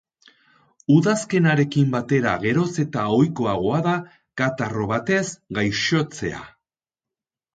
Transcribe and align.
Udazkenarekin 0.93 1.91
batera 1.95 2.31
geroz 2.45 2.69
eta 2.85 3.03
ohikoagoa 3.17 3.81
da 3.87 3.93
katarro 4.43 4.87
batez 4.93 5.23
gaixotzea. 5.59 6.41